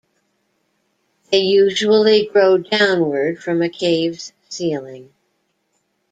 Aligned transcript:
They 1.29 1.41
usually 1.41 2.25
grow 2.25 2.57
downward 2.57 3.37
from 3.37 3.61
a 3.61 3.69
cave's 3.69 4.33
ceiling. 4.49 5.13